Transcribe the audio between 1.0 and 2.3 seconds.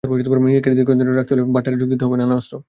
ধরে রাখতে হলে ভান্ডারে যোগ করতে হবে